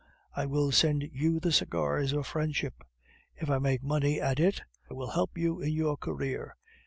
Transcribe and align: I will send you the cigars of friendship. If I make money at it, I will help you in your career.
I 0.35 0.47
will 0.47 0.71
send 0.71 1.07
you 1.13 1.39
the 1.39 1.51
cigars 1.51 2.11
of 2.11 2.25
friendship. 2.25 2.83
If 3.35 3.51
I 3.51 3.59
make 3.59 3.83
money 3.83 4.19
at 4.19 4.39
it, 4.39 4.63
I 4.89 4.95
will 4.95 5.11
help 5.11 5.37
you 5.37 5.61
in 5.61 5.73
your 5.73 5.95
career. 5.95 6.55